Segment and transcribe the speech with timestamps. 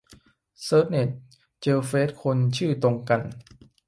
[0.63, 1.09] เสิร์ชเน็ต
[1.61, 3.21] เจอเฟซคนชื่อตรงกัน